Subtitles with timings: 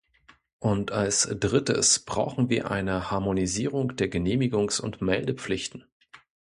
[0.57, 5.85] Und als Drittes brauchen wir eine Harmonisierung der Genehmigungs- und Meldepflichten.